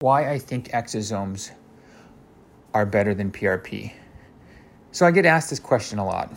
[0.00, 1.50] why I think exosomes
[2.72, 3.92] are better than PRP.
[4.92, 6.32] So I get asked this question a lot.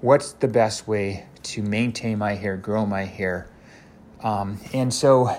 [0.00, 3.48] What's the best way to maintain my hair, grow my hair?
[4.20, 5.30] Um, and so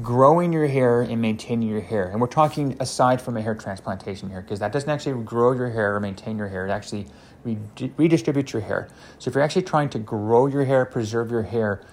[0.00, 4.30] growing your hair and maintaining your hair, and we're talking aside from a hair transplantation
[4.30, 7.06] here, because that doesn't actually grow your hair or maintain your hair, it actually
[7.44, 8.88] redistributes your hair.
[9.18, 11.84] So if you're actually trying to grow your hair, preserve your hair,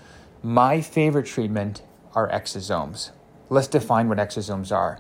[0.42, 1.82] my favorite treatment
[2.16, 3.12] are exosomes.
[3.50, 5.00] Let's define what exosomes are.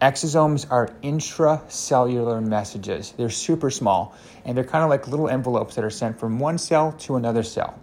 [0.00, 3.12] Exosomes are intracellular messages.
[3.16, 4.14] They're super small
[4.44, 7.42] and they're kind of like little envelopes that are sent from one cell to another
[7.42, 7.78] cell.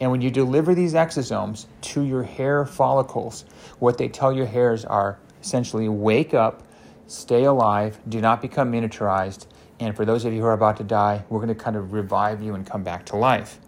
[0.00, 3.44] And when you deliver these exosomes to your hair follicles,
[3.78, 6.64] what they tell your hairs are essentially wake up,
[7.06, 9.46] stay alive, do not become miniaturized.
[9.78, 11.92] And for those of you who are about to die, we're going to kind of
[11.92, 13.60] revive you and come back to life.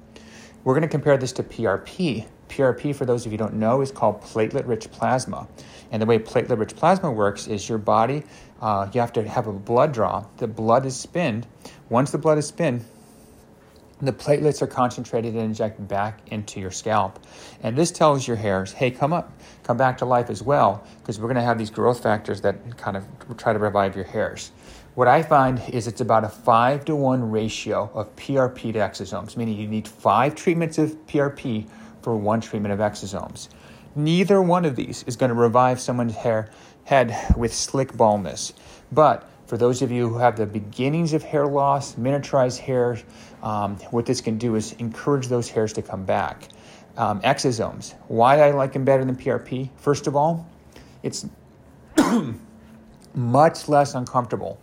[0.65, 2.27] We're going to compare this to PRP.
[2.53, 5.49] PRP, for those of you who don't know, is called platelet rich plasma.
[5.91, 8.25] And the way platelet rich plasma works is your body,
[8.61, 10.27] uh, you have to have a blood draw.
[10.37, 11.47] The blood is spinned.
[11.89, 12.85] Once the blood is spinned,
[14.03, 17.19] the platelets are concentrated and injected back into your scalp.
[17.63, 21.19] And this tells your hairs, hey, come up, come back to life as well, because
[21.19, 23.07] we're going to have these growth factors that kind of
[23.37, 24.51] try to revive your hairs.
[24.95, 29.37] What I find is it's about a five to one ratio of PRP to exosomes,
[29.39, 31.67] meaning you need five treatments of PRP
[32.03, 33.49] for one treatment of exosomes.
[33.95, 36.51] Neither one of these is going to revive someone's hair
[36.85, 38.53] head with slick baldness.
[38.91, 42.99] But for those of you who have the beginnings of hair loss, miniaturized hair,
[43.43, 46.49] um, what this can do is encourage those hairs to come back.
[46.97, 47.95] Um, exosomes.
[48.09, 49.71] Why I like them better than PRP?
[49.77, 50.47] First of all,
[51.03, 51.27] it's
[53.15, 54.59] much less uncomfortable.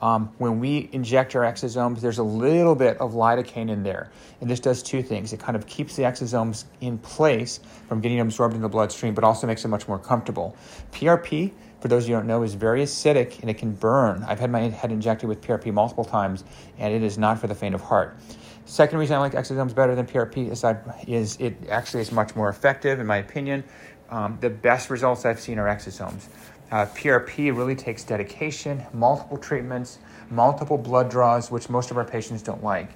[0.00, 4.10] Um, when we inject our exosomes, there's a little bit of lidocaine in there.
[4.40, 5.32] And this does two things.
[5.32, 9.24] It kind of keeps the exosomes in place from getting absorbed in the bloodstream, but
[9.24, 10.56] also makes it much more comfortable.
[10.92, 14.24] PRP, for those you who don't know, is very acidic and it can burn.
[14.26, 16.44] I've had my head injected with PRP multiple times,
[16.78, 18.16] and it is not for the faint of heart.
[18.64, 20.64] Second reason I like exosomes better than PRP is,
[21.08, 23.64] is it actually is much more effective, in my opinion.
[24.10, 26.26] Um, the best results I've seen are exosomes.
[26.70, 29.98] Uh, PRP really takes dedication, multiple treatments,
[30.30, 32.90] multiple blood draws, which most of our patients don't like.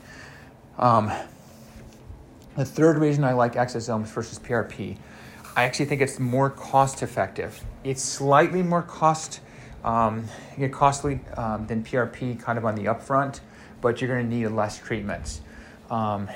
[0.79, 1.11] Um,
[2.57, 4.97] the third reason I like exosomes versus PRP,
[5.57, 7.61] I actually think it's more cost effective.
[7.83, 9.41] It's slightly more cost
[9.83, 10.25] um,
[10.71, 13.41] costly um, than PRP, kind of on the upfront,
[13.81, 15.41] but you're going to need less treatments.
[15.91, 16.29] Um,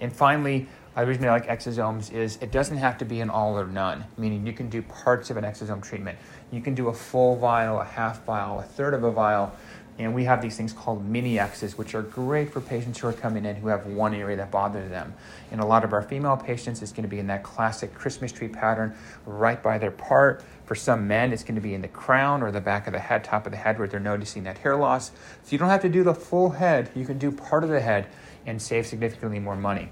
[0.00, 0.68] and finally,
[1.02, 4.04] the reason I like exosomes is it doesn't have to be an all or none,
[4.16, 6.18] meaning you can do parts of an exosome treatment.
[6.50, 9.54] You can do a full vial, a half vial, a third of a vial,
[9.98, 13.12] and we have these things called mini X's, which are great for patients who are
[13.12, 15.14] coming in who have one area that bothers them.
[15.50, 18.30] In a lot of our female patients, it's going to be in that classic Christmas
[18.32, 20.44] tree pattern right by their part.
[20.64, 22.98] For some men, it's going to be in the crown or the back of the
[22.98, 25.10] head, top of the head, where they're noticing that hair loss.
[25.42, 27.80] So you don't have to do the full head, you can do part of the
[27.80, 28.06] head
[28.44, 29.90] and save significantly more money.